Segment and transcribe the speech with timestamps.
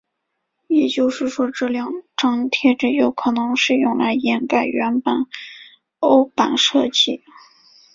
[0.65, 5.27] 也就是说这两张贴纸有可能是用来掩盖原本的
[5.99, 7.21] 欧版设计。